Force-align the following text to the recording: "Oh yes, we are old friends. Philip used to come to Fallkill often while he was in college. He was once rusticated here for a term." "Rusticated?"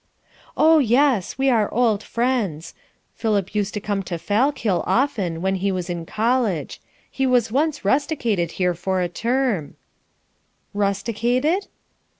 "Oh 0.57 0.79
yes, 0.79 1.37
we 1.37 1.51
are 1.51 1.71
old 1.71 2.01
friends. 2.01 2.73
Philip 3.13 3.53
used 3.53 3.75
to 3.75 3.79
come 3.79 4.01
to 4.09 4.17
Fallkill 4.17 4.83
often 4.87 5.43
while 5.43 5.53
he 5.53 5.71
was 5.71 5.91
in 5.91 6.07
college. 6.07 6.81
He 7.11 7.27
was 7.27 7.51
once 7.51 7.85
rusticated 7.85 8.53
here 8.53 8.73
for 8.73 9.01
a 9.01 9.07
term." 9.07 9.75
"Rusticated?" 10.73 11.67